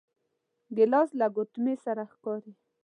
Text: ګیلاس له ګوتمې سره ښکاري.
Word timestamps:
ګیلاس 0.75 1.09
له 1.19 1.27
ګوتمې 1.35 1.75
سره 1.85 2.03
ښکاري. 2.13 2.53